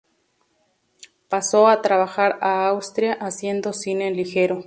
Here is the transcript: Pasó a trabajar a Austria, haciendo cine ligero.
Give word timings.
Pasó 1.29 1.67
a 1.67 1.83
trabajar 1.83 2.39
a 2.41 2.65
Austria, 2.69 3.13
haciendo 3.19 3.71
cine 3.71 4.09
ligero. 4.09 4.59